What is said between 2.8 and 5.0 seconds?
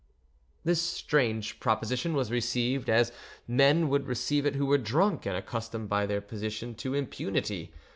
as men would receive it who were